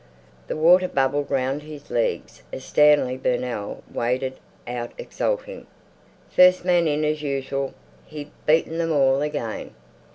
The 0.47 0.57
water 0.57 0.87
bubbled 0.87 1.29
round 1.29 1.61
his 1.61 1.91
legs 1.91 2.41
as 2.51 2.65
Stanley 2.65 3.17
Burnell 3.17 3.83
waded 3.93 4.39
out 4.65 4.93
exulting. 4.97 5.67
First 6.27 6.65
man 6.65 6.87
in 6.87 7.05
as 7.05 7.21
usual! 7.21 7.75
He'd 8.07 8.31
beaten 8.47 8.79
them 8.79 8.91
all 8.91 9.21
again. 9.21 9.75